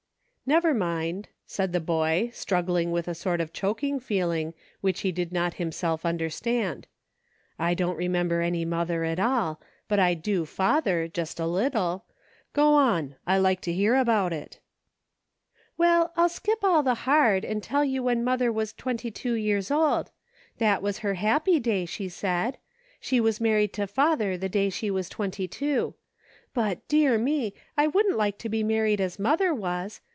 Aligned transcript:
"Never 0.51 0.73
mind," 0.73 1.29
said 1.47 1.71
the 1.71 1.79
boy, 1.79 2.29
struggling 2.33 2.91
with 2.91 3.07
a 3.07 3.15
sort 3.15 3.39
of 3.39 3.53
choking 3.53 4.01
feeling, 4.01 4.53
which 4.81 4.99
he 4.99 5.09
did 5.13 5.31
not 5.31 5.53
himself 5.53 6.05
understand. 6.05 6.87
"I 7.57 7.73
don't 7.73 7.95
remember 7.95 8.41
any 8.41 8.65
mother 8.65 9.05
at 9.05 9.17
all, 9.17 9.61
but 9.87 9.97
I 9.97 10.13
do 10.13 10.43
father, 10.43 11.07
just 11.07 11.39
a 11.39 11.47
little. 11.47 12.03
Go 12.51 12.73
on; 12.73 13.15
I 13.25 13.37
like 13.37 13.61
to 13.61 13.71
hear 13.71 13.95
about 13.95 14.33
it." 14.33 14.59
4' 15.77 15.85
EIGHT 15.85 15.87
AND 15.87 15.87
TWELVE. 15.87 15.87
"Well, 15.87 16.13
I'll 16.17 16.27
skip 16.27 16.59
all 16.65 16.83
the 16.83 16.95
hard, 16.95 17.45
and 17.45 17.63
tell 17.63 17.85
you 17.85 18.03
when 18.03 18.21
mother 18.21 18.51
was 18.51 18.73
twenty 18.73 19.09
two 19.09 19.35
years 19.35 19.71
old. 19.71 20.11
That 20.57 20.81
was 20.81 20.97
her 20.97 21.13
happy 21.13 21.61
day, 21.61 21.85
she 21.85 22.09
said. 22.09 22.57
She 22.99 23.21
was 23.21 23.39
married 23.39 23.71
to 23.73 23.87
father 23.87 24.35
the 24.37 24.49
day 24.49 24.69
she 24.69 24.91
was 24.91 25.07
twenty 25.07 25.47
two. 25.47 25.93
But, 26.53 26.85
dear 26.89 27.17
me! 27.17 27.53
I 27.77 27.87
wouldn't 27.87 28.17
like 28.17 28.37
to 28.39 28.49
be 28.49 28.63
married 28.63 28.99
as 28.99 29.17
mother 29.17 29.55
was 29.55 30.01